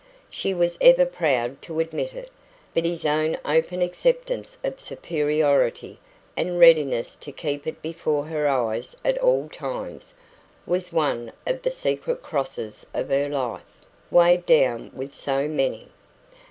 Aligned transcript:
She 0.31 0.51
was 0.55 0.79
ever 0.81 1.05
proud 1.05 1.61
to 1.61 1.79
admit 1.79 2.15
it; 2.15 2.31
but 2.73 2.85
his 2.85 3.05
own 3.05 3.37
open 3.45 3.83
acceptance 3.83 4.57
of 4.63 4.79
superiority, 4.79 5.99
and 6.35 6.57
readiness 6.57 7.15
to 7.17 7.31
keep 7.31 7.67
it 7.67 7.83
before 7.83 8.25
her 8.25 8.47
eyes 8.49 8.95
at 9.05 9.19
all 9.19 9.47
times, 9.47 10.15
was 10.65 10.91
one 10.91 11.31
of 11.45 11.61
the 11.61 11.69
secret 11.69 12.23
crosses 12.23 12.83
of 12.95 13.09
her 13.09 13.29
life, 13.29 13.83
weighed 14.09 14.47
down 14.47 14.89
with 14.95 15.13
so 15.13 15.47
many. 15.47 15.89